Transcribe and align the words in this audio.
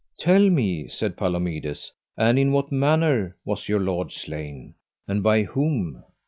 Tell 0.17 0.49
me, 0.49 0.87
said 0.87 1.15
Palomides, 1.15 1.91
and 2.17 2.39
in 2.39 2.51
what 2.51 2.71
manner 2.71 3.37
was 3.45 3.69
your 3.69 3.79
lord 3.81 4.11
slain, 4.11 4.73
and 5.07 5.21
by 5.21 5.43
whom. 5.43 6.03